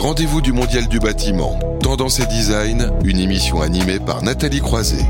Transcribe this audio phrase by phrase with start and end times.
[0.00, 1.58] rendez-vous du Mondial du bâtiment.
[1.82, 5.04] Tendance et design, une émission animée par Nathalie Croiset.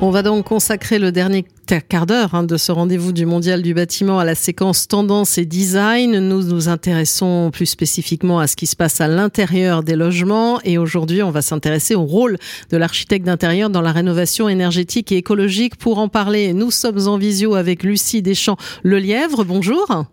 [0.00, 1.44] On va donc consacrer le dernier
[1.88, 5.46] quart d'heure hein, de ce rendez-vous du Mondial du bâtiment à la séquence tendance et
[5.46, 6.20] design.
[6.20, 10.78] Nous nous intéressons plus spécifiquement à ce qui se passe à l'intérieur des logements et
[10.78, 12.38] aujourd'hui on va s'intéresser au rôle
[12.70, 15.74] de l'architecte d'intérieur dans la rénovation énergétique et écologique.
[15.74, 19.44] Pour en parler, nous sommes en visio avec Lucie Deschamps-Lelièvre.
[19.44, 20.06] Bonjour.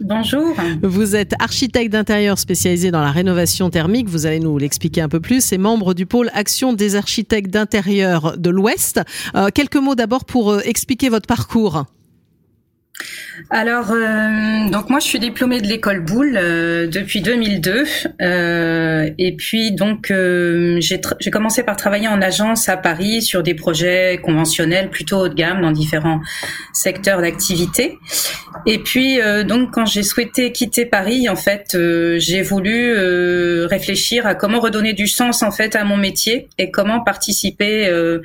[0.00, 0.54] Bonjour.
[0.82, 4.08] Vous êtes architecte d'intérieur spécialisé dans la rénovation thermique.
[4.08, 5.52] Vous allez nous l'expliquer un peu plus.
[5.52, 9.00] Et membre du pôle Action des architectes d'intérieur de l'Ouest.
[9.34, 11.84] Euh, quelques mots d'abord pour euh, expliquer votre parcours.
[13.50, 17.84] Alors, euh, donc moi, je suis diplômée de l'école Boulle euh, depuis 2002,
[18.20, 23.54] euh, et puis donc euh, j'ai commencé par travailler en agence à Paris sur des
[23.54, 26.20] projets conventionnels plutôt haut de gamme dans différents
[26.72, 27.98] secteurs d'activité.
[28.66, 31.76] Et puis donc quand j'ai souhaité quitter Paris, en fait,
[32.18, 32.92] j'ai voulu
[33.66, 38.20] réfléchir à comment redonner du sens en fait à mon métier et comment participer euh,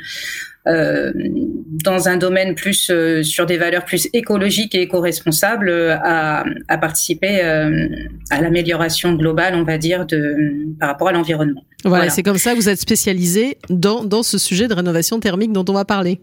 [0.65, 6.77] dans un domaine plus euh, sur des valeurs plus écologiques et éco-responsables euh, à, à,
[6.77, 10.35] participer à l'amélioration globale, on va dire, de
[10.79, 11.63] par rapport à l'environnement.
[11.83, 12.11] Voilà, voilà.
[12.11, 15.65] c'est comme ça que vous êtes spécialisé dans, dans ce sujet de rénovation thermique dont
[15.67, 16.19] on va parler.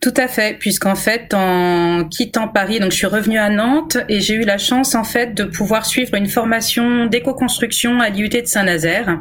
[0.00, 4.20] Tout à fait, puisqu'en fait, en quittant Paris, donc je suis revenue à Nantes et
[4.20, 8.42] j'ai eu la chance en fait de pouvoir suivre une formation d'éco-construction à l'IUT de
[8.44, 9.20] Saint-Nazaire,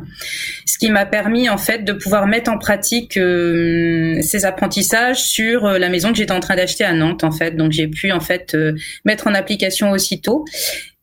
[0.65, 5.65] ce qui m'a permis en fait de pouvoir mettre en pratique euh, ces apprentissages sur
[5.65, 7.55] euh, la maison que j'étais en train d'acheter à Nantes en fait.
[7.55, 10.45] Donc j'ai pu en fait euh, mettre en application aussitôt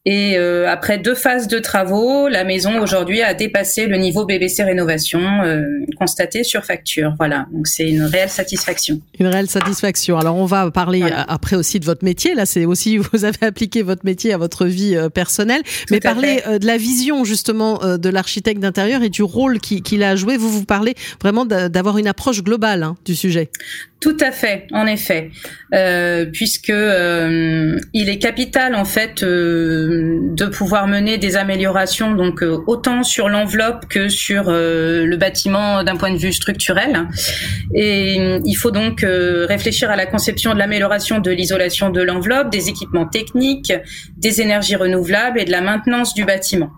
[0.04, 4.64] et euh, après deux phases de travaux, la maison aujourd'hui a dépassé le niveau BBC
[4.64, 5.62] rénovation euh,
[5.96, 7.14] constaté sur facture.
[7.18, 9.00] Voilà, donc c'est une réelle satisfaction.
[9.20, 10.18] Une réelle satisfaction.
[10.18, 11.22] Alors on va parler Voilà.
[11.28, 12.34] après aussi de votre métier.
[12.34, 16.42] Là, c'est aussi vous avez appliqué votre métier à votre vie euh, personnelle, mais parler
[16.48, 20.10] euh, de la vision justement euh, de l'architecte d'intérieur et du rôle qui- qu'il a
[20.10, 20.36] à jouer.
[20.36, 23.50] Vous vous parlez vraiment d'a- d'avoir une approche globale hein, du sujet.
[24.00, 25.30] Tout à fait, en effet,
[25.74, 29.91] euh, puisque euh, il est capital en fait euh,
[30.34, 35.82] de pouvoir mener des améliorations donc euh, autant sur l'enveloppe que sur euh, le bâtiment
[35.84, 37.08] d'un point de vue structurel.
[37.74, 42.02] Et euh, il faut donc euh, réfléchir à la conception de l'amélioration de l'isolation de
[42.02, 43.72] l'enveloppe, des équipements techniques,
[44.16, 46.70] des énergies renouvelables et de la maintenance du bâtiment.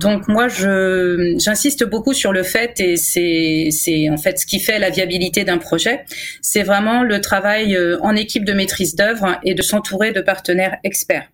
[0.00, 4.60] Donc moi, je j'insiste beaucoup sur le fait et c'est c'est en fait ce qui
[4.60, 6.04] fait la viabilité d'un projet,
[6.40, 10.76] c'est vraiment le travail euh, en équipe de maîtrise d'œuvre et de s'entourer de partenaires
[10.84, 11.28] experts.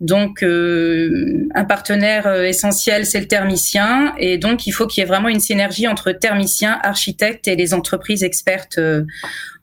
[0.00, 5.04] Donc, euh, un partenaire euh, essentiel, c'est le thermicien, et donc il faut qu'il y
[5.04, 9.04] ait vraiment une synergie entre thermiciens, architectes et les entreprises expertes euh,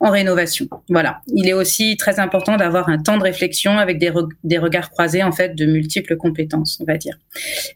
[0.00, 0.68] en rénovation.
[0.88, 1.20] Voilà.
[1.28, 4.12] Il est aussi très important d'avoir un temps de réflexion avec des,
[4.42, 7.16] des regards croisés en fait de multiples compétences, on va dire.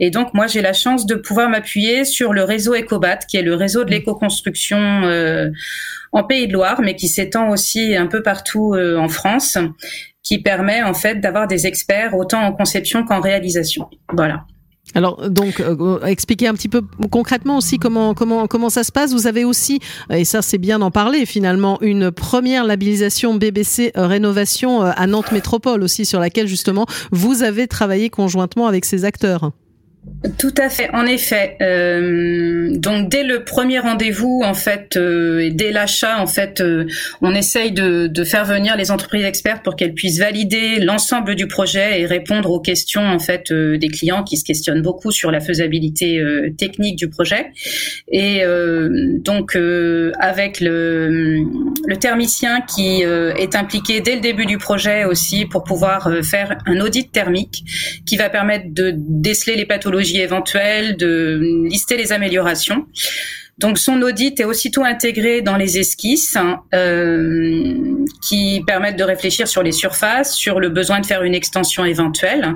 [0.01, 3.43] Et donc moi j'ai la chance de pouvoir m'appuyer sur le réseau Ecobat, qui est
[3.43, 5.49] le réseau de l'éco-construction euh,
[6.11, 9.59] en Pays de Loire, mais qui s'étend aussi un peu partout euh, en France
[10.29, 13.89] qui permet en fait d'avoir des experts autant conception qu'en réalisation.
[14.13, 14.45] Voilà.
[14.95, 19.13] Alors donc euh, expliquez un petit peu concrètement aussi comment comment comment ça se passe.
[19.13, 24.07] Vous avez aussi et ça c'est bien d'en parler finalement une première labellisation BBC euh,
[24.07, 29.05] rénovation euh, à Nantes Métropole aussi sur laquelle justement vous avez travaillé conjointement avec ces
[29.05, 29.53] acteurs.
[30.37, 31.57] Tout à fait, en effet.
[31.63, 36.87] Euh, donc dès le premier rendez-vous, en fait, euh, dès l'achat, en fait, euh,
[37.21, 41.47] on essaye de, de faire venir les entreprises expertes pour qu'elles puissent valider l'ensemble du
[41.47, 45.31] projet et répondre aux questions en fait euh, des clients qui se questionnent beaucoup sur
[45.31, 47.53] la faisabilité euh, technique du projet.
[48.11, 48.89] Et euh,
[49.19, 49.57] donc
[50.19, 51.45] avec le,
[51.87, 56.81] le thermicien qui est impliqué dès le début du projet aussi pour pouvoir faire un
[56.81, 57.65] audit thermique
[58.07, 62.87] qui va permettre de déceler les pathologies éventuelles, de lister les améliorations.
[63.59, 67.75] Donc son audit est aussitôt intégré dans les esquisses hein, euh,
[68.23, 72.55] qui permettent de réfléchir sur les surfaces, sur le besoin de faire une extension éventuelle.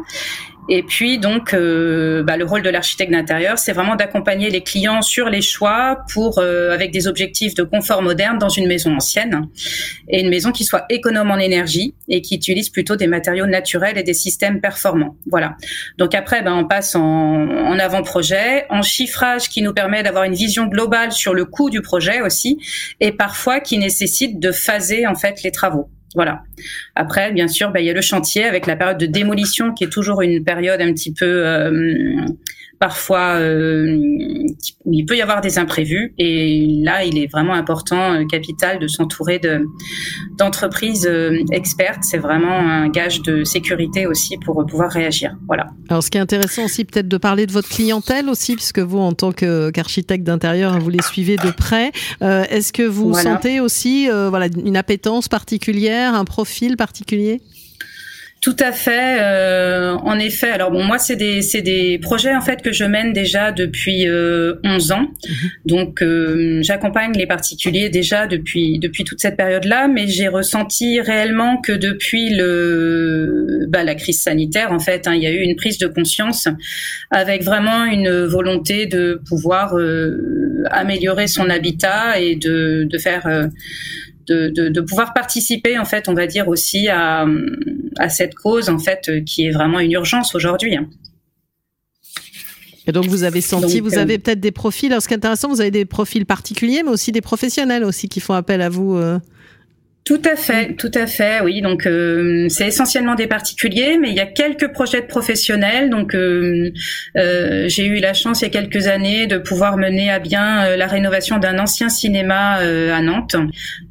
[0.75, 5.03] Et puis donc euh, bah, le rôle de l'architecte d'intérieur, c'est vraiment d'accompagner les clients
[5.03, 9.49] sur les choix pour euh, avec des objectifs de confort moderne dans une maison ancienne
[10.09, 13.99] et une maison qui soit économe en énergie et qui utilise plutôt des matériaux naturels
[13.99, 15.15] et des systèmes performants.
[15.27, 15.59] Voilà.
[15.99, 20.33] Donc après, ben, on passe en, en avant-projet, en chiffrage qui nous permet d'avoir une
[20.33, 22.59] vision globale sur le coût du projet aussi,
[22.99, 25.91] et parfois qui nécessite de phaser en fait les travaux.
[26.14, 26.43] Voilà.
[26.94, 29.85] Après, bien sûr, ben, il y a le chantier avec la période de démolition qui
[29.85, 32.26] est toujours une période un petit peu euh,
[32.82, 33.96] parfois euh,
[34.90, 36.14] il peut y avoir des imprévus.
[36.19, 39.64] Et là il est vraiment important euh, capital de s'entourer de
[40.37, 42.00] d'entreprises euh, expertes.
[42.02, 45.37] C'est vraiment un gage de sécurité aussi pour pouvoir réagir.
[45.46, 45.67] Voilà.
[45.90, 48.99] Alors ce qui est intéressant aussi peut-être de parler de votre clientèle aussi puisque vous
[48.99, 51.93] en tant qu'architecte d'intérieur vous les suivez de près.
[52.20, 57.40] Est-ce que vous sentez aussi voilà une appétence particulière un profil particulier?
[58.43, 59.19] Tout à fait.
[59.21, 60.50] Euh, en effet.
[60.50, 64.09] Alors bon, moi, c'est des c'est des projets en fait que je mène déjà depuis
[64.09, 65.00] euh, 11 ans.
[65.00, 65.50] Mhm.
[65.65, 71.59] Donc, euh, j'accompagne les particuliers déjà depuis depuis toute cette période-là, mais j'ai ressenti réellement
[71.59, 75.55] que depuis le bah, la crise sanitaire, en fait, hein, il y a eu une
[75.55, 76.49] prise de conscience
[77.12, 83.47] avec vraiment une volonté de pouvoir euh, améliorer son habitat et de de faire euh,
[84.27, 87.27] de, de, de, pouvoir participer en fait on va dire aussi à,
[87.99, 90.77] à cette cause en fait euh, qui est vraiment une urgence aujourd'hui.
[90.77, 90.89] Hein.
[92.87, 94.91] Et donc vous avez senti, vous avez euh, peut-être des profils.
[94.91, 98.09] Alors ce qui est intéressant, vous avez des profils particuliers, mais aussi des professionnels aussi
[98.09, 98.97] qui font appel à vous.
[98.97, 99.19] Euh.
[100.04, 101.62] Tout à fait, tout à fait, oui.
[101.62, 105.90] Donc euh, c'est essentiellement des particuliers, mais il y a quelques projets de professionnels.
[105.90, 106.72] Donc euh,
[107.16, 110.76] euh, j'ai eu la chance il y a quelques années de pouvoir mener à bien
[110.76, 113.37] la rénovation d'un ancien cinéma à Nantes,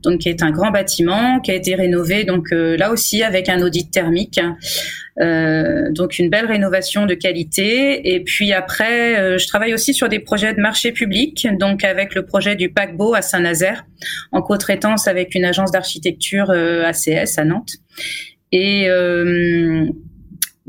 [0.03, 2.25] donc qui est un grand bâtiment qui a été rénové.
[2.25, 4.39] Donc là aussi avec un audit thermique.
[5.19, 8.13] Euh, donc une belle rénovation de qualité.
[8.13, 12.15] Et puis après, euh, je travaille aussi sur des projets de marché public, donc avec
[12.15, 13.85] le projet du paquebot à Saint-Nazaire,
[14.31, 17.75] en co-traitance avec une agence d'architecture euh, ACS à Nantes.
[18.53, 18.87] Et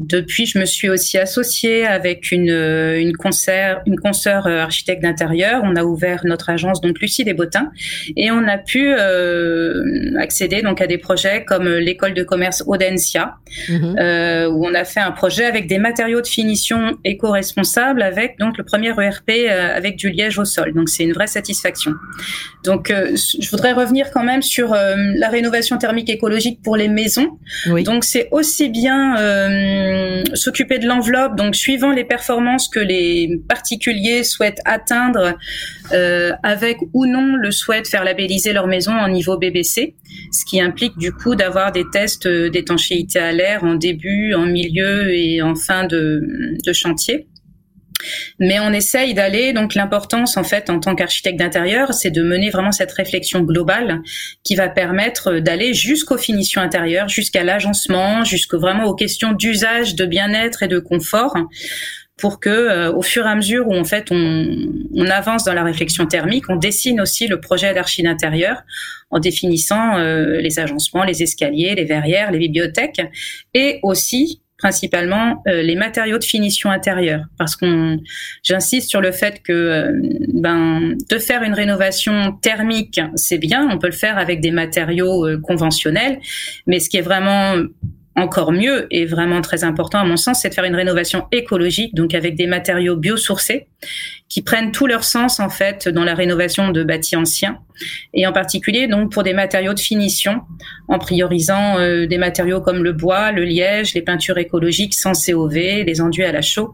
[0.06, 5.62] depuis, je me suis aussi associée avec une, une concert, une consoeur euh, architecte d'intérieur.
[5.64, 7.70] On a ouvert notre agence donc Lucie des Bottins
[8.16, 13.36] et on a pu euh, accéder donc à des projets comme l'école de commerce Audencia,
[13.68, 13.96] mhm.
[13.98, 18.58] euh, où on a fait un projet avec des matériaux de finition éco-responsables avec donc
[18.58, 20.72] le premier ERP euh, avec du liège au sol.
[20.74, 21.92] Donc c'est une vraie satisfaction.
[22.64, 27.38] Donc euh, je voudrais revenir quand même sur la rénovation thermique écologique pour les maisons.
[27.70, 27.82] Oui.
[27.82, 29.14] Donc c'est aussi bien
[29.92, 35.36] euh, s'occuper de l'enveloppe, donc suivant les performances que les particuliers souhaitent atteindre,
[35.92, 39.94] euh, avec ou non le souhait de faire labelliser leur maison en niveau BBC,
[40.30, 45.12] ce qui implique du coup d'avoir des tests d'étanchéité à l'air en début, en milieu
[45.12, 47.28] et en fin de chantier.
[48.38, 52.50] Mais on essaye d'aller, donc l'importance en fait en tant qu'architecte d'intérieur, c'est de mener
[52.50, 54.00] vraiment cette réflexion globale
[54.44, 60.04] qui va permettre d'aller jusqu'aux finitions intérieures, jusqu'à l'agencement, jusqu'au vraiment aux questions d'usage, de
[60.04, 61.36] bien-être et de confort
[62.22, 65.64] pour que euh, au fur et à mesure où en fait on, avance dans la
[65.64, 68.62] réflexion thermique, on dessine aussi le projet d'archi d'intérieur
[69.10, 73.02] en définissant euh, les agencements, les escaliers, les verrières, les bibliothèques
[73.54, 77.24] et aussi principalement euh, les matériaux de finition intérieure.
[77.36, 77.98] Parce qu'on
[78.44, 79.92] j'insiste sur le fait que euh,
[80.34, 85.26] ben de faire une rénovation thermique c'est bien on peut le faire avec des matériaux
[85.26, 86.20] euh, conventionnels.
[86.68, 87.56] Mais ce qui est vraiment
[88.14, 91.94] encore mieux et vraiment très important à mon sens, c'est de faire une rénovation écologique,
[91.94, 93.68] donc avec des matériaux biosourcés
[94.32, 97.58] qui prennent tout leur sens en fait dans la rénovation de bâtis anciens
[98.14, 100.40] et en particulier donc pour des matériaux de finition
[100.88, 105.84] en priorisant euh, des matériaux comme le bois, le liège, les peintures écologiques sans COV,
[105.84, 106.72] les enduits à la chaux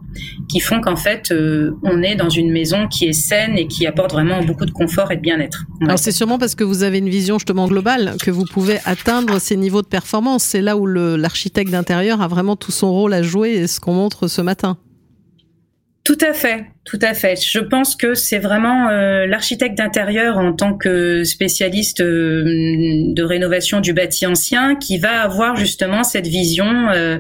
[0.49, 3.89] qui font qu'en fait euh, on est dans une maison qui est saine et qui
[3.89, 5.65] apporte vraiment beaucoup de confort et de bien-être.
[5.83, 9.41] Alors c'est sûrement parce que vous avez une vision justement globale que vous pouvez atteindre
[9.41, 10.45] ces niveaux de performance.
[10.45, 13.95] C'est là où l'architecte d'intérieur a vraiment tout son rôle à jouer et ce qu'on
[13.95, 14.79] montre ce matin.
[16.09, 17.39] Tout à fait, tout à fait.
[17.47, 22.45] Je pense que c'est vraiment euh, l'architecte d'intérieur en tant que spécialiste euh,
[23.13, 27.19] de rénovation du bâti ancien qui va avoir justement cette vision euh,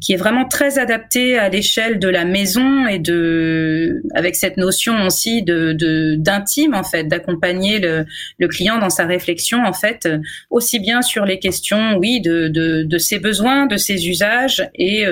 [0.00, 5.04] qui est vraiment très adaptée à l'échelle de la maison et de avec cette notion
[5.04, 8.06] aussi de d'intime en fait, d'accompagner le,
[8.38, 10.08] le, client dans sa réflexion en fait,
[10.48, 15.04] aussi bien sur les questions oui de de, de ses besoins, de ses usages et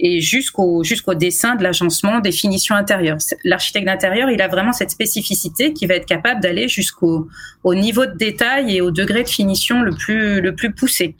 [0.00, 2.76] et jusqu'au jusqu'au dessin de l'agencement des finitions
[3.44, 7.28] L'architecte d'intérieur, il a vraiment cette spécificité qui va être capable d'aller jusqu'au
[7.64, 11.14] au niveau de détail et au degré de finition le plus le plus poussé.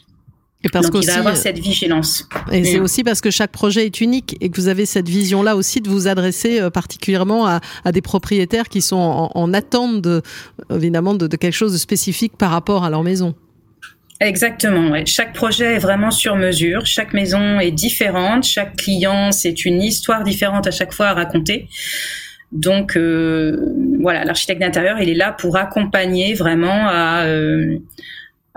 [0.64, 2.28] Et parce Donc, il va avoir cette vigilance.
[2.50, 2.82] Et c'est mm.
[2.82, 5.88] aussi parce que chaque projet est unique et que vous avez cette vision-là aussi de
[5.88, 10.20] vous adresser euh, particulièrement à, à des propriétaires qui sont en, en attente de,
[10.70, 13.34] évidemment de, de quelque chose de spécifique par rapport à leur maison.
[14.20, 14.92] Exactement.
[15.06, 16.86] Chaque projet est vraiment sur mesure.
[16.86, 18.44] Chaque maison est différente.
[18.44, 21.68] Chaque client, c'est une histoire différente à chaque fois à raconter.
[22.50, 27.78] Donc euh, voilà, l'architecte d'intérieur, il est là pour accompagner vraiment à, euh,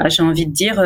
[0.08, 0.80] j'ai envie de dire,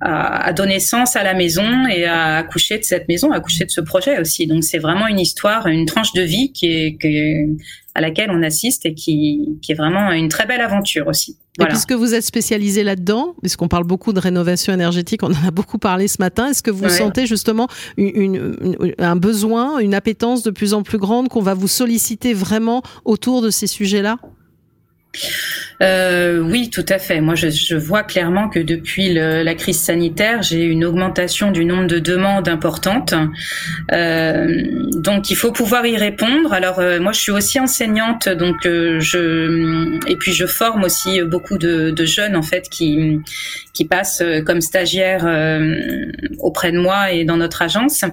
[0.00, 3.70] à, donner sens à la maison et à accoucher de cette maison, à accoucher de
[3.70, 4.46] ce projet aussi.
[4.46, 7.58] Donc c'est vraiment une histoire, une tranche de vie qui est, qui
[7.94, 11.38] à laquelle on assiste et qui, qui est vraiment une très belle aventure aussi.
[11.60, 15.50] Et puisque vous êtes spécialisé là-dedans, puisqu'on parle beaucoup de rénovation énergétique, on en a
[15.50, 17.68] beaucoup parlé ce matin, est-ce que vous sentez justement
[17.98, 18.56] une,
[18.98, 23.42] un besoin, une appétence de plus en plus grande qu'on va vous solliciter vraiment autour
[23.42, 24.16] de ces sujets-là?
[25.82, 27.20] Euh, oui, tout à fait.
[27.20, 31.64] Moi, je, je vois clairement que depuis le, la crise sanitaire, j'ai une augmentation du
[31.64, 33.14] nombre de demandes importantes.
[33.92, 34.62] Euh,
[34.94, 36.52] donc, il faut pouvoir y répondre.
[36.52, 41.20] Alors, euh, moi, je suis aussi enseignante, donc euh, je et puis je forme aussi
[41.22, 43.18] beaucoup de, de jeunes en fait qui
[43.72, 45.26] qui passent euh, comme stagiaires
[46.38, 48.04] auprès de moi et dans notre agence.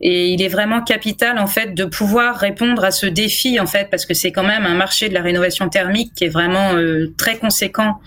[0.00, 3.88] Et il est vraiment capital en fait de pouvoir répondre à ce défi en fait
[3.90, 6.72] parce que c'est quand même un marché de la rénovation thermique qui est vraiment
[7.16, 8.00] très conséquent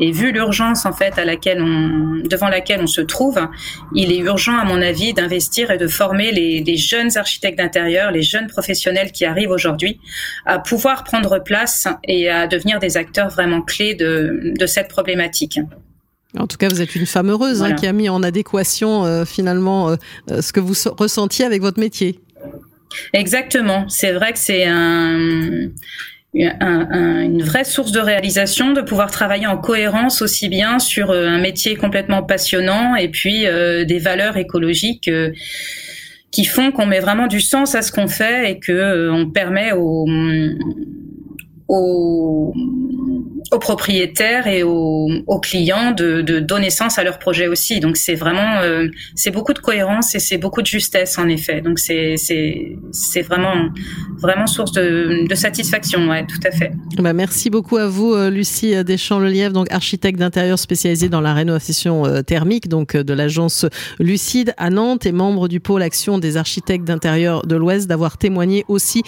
[0.00, 3.40] et vu l'urgence en fait à laquelle on, devant laquelle on se trouve,
[3.94, 8.10] il est urgent à mon avis d'investir et de former les, les jeunes architectes d'intérieur,
[8.10, 10.00] les jeunes professionnels qui arrivent aujourd'hui
[10.46, 15.58] à pouvoir prendre place et à devenir des acteurs vraiment clés de, de cette problématique.
[16.38, 19.24] En tout cas, vous êtes une femme heureuse hein, qui a mis en adéquation euh,
[19.24, 19.96] finalement euh,
[20.30, 22.20] euh, ce que vous ressentiez avec votre métier.
[23.12, 23.88] Exactement.
[23.88, 25.68] C'est vrai que c'est un,
[26.34, 31.38] une vraie source de réalisation de pouvoir travailler en cohérence aussi bien sur euh, un
[31.38, 35.30] métier complètement passionnant et puis euh, des valeurs écologiques euh,
[36.30, 39.72] qui font qu'on met vraiment du sens à ce qu'on fait et que on permet
[39.72, 40.06] aux,
[41.68, 42.54] aux
[43.50, 47.80] aux propriétaires et aux, clients de, donner sens à leur projet aussi.
[47.80, 51.60] Donc c'est vraiment euh, c'est beaucoup de cohérence et c'est beaucoup de justesse en effet.
[51.60, 53.68] Donc c'est c'est vraiment
[54.18, 56.08] vraiment source de, de satisfaction.
[56.08, 56.72] Ouais, tout à fait.
[56.98, 62.06] Bah merci beaucoup à vous euh, Lucie Deschamps-Lelièvre, donc architecte d'intérieur spécialisée dans la rénovation
[62.06, 63.66] euh, thermique, donc de l'agence
[63.98, 68.64] Lucide à Nantes et membre du pôle action des architectes d'intérieur de l'Ouest, d'avoir témoigné
[68.68, 69.02] aussi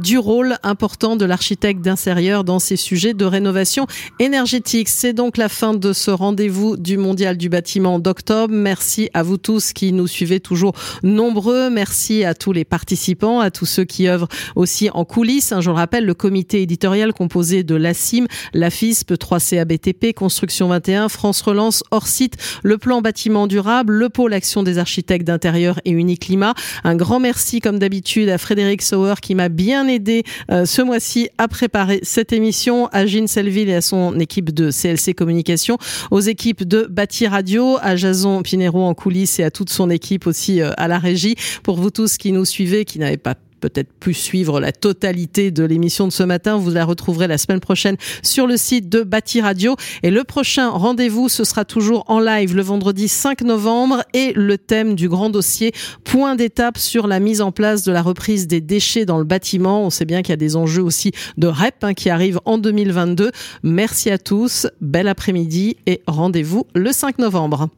[0.00, 3.75] du rôle important de l'architecte d'intérieur dans ces sujets de rénovation
[4.18, 4.88] énergétique.
[4.88, 8.54] C'est donc la fin de ce rendez-vous du Mondial du bâtiment d'octobre.
[8.54, 11.70] Merci à vous tous qui nous suivez toujours nombreux.
[11.70, 15.52] Merci à tous les participants, à tous ceux qui œuvrent aussi en coulisses.
[15.58, 21.40] Je le rappelle, le comité éditorial composé de l'ACIM, la FISP, 3CABTP, Construction 21, France
[21.42, 26.54] Relance, hors site, le plan bâtiment durable, le pôle action des architectes d'intérieur et Uniclimat.
[26.84, 31.28] Un grand merci, comme d'habitude, à Frédéric Sauer qui m'a bien aidé euh, ce mois-ci
[31.38, 35.78] à préparer cette émission, à Selville et à son équipe de CLC Communication,
[36.10, 40.26] aux équipes de Bâti Radio, à Jason Pinero en coulisses et à toute son équipe
[40.26, 41.36] aussi euh, à la régie.
[41.62, 45.64] Pour vous tous qui nous suivez, qui n'avez pas peut-être plus suivre la totalité de
[45.64, 49.40] l'émission de ce matin, vous la retrouverez la semaine prochaine sur le site de Bâti
[49.40, 49.76] Radio.
[50.02, 54.58] Et le prochain rendez-vous, ce sera toujours en live le vendredi 5 novembre et le
[54.58, 55.72] thème du grand dossier,
[56.04, 59.84] point d'étape sur la mise en place de la reprise des déchets dans le bâtiment.
[59.84, 62.58] On sait bien qu'il y a des enjeux aussi de REP hein, qui arrivent en
[62.58, 63.30] 2022.
[63.62, 67.68] Merci à tous, bel après-midi et rendez-vous le 5 novembre.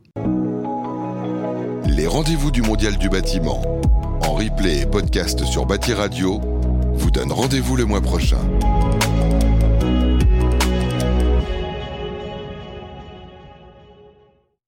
[1.88, 3.77] Les rendez-vous du Mondial du bâtiment
[4.28, 6.38] en replay et podcast sur Bâti Radio
[6.92, 8.40] vous donne rendez-vous le mois prochain.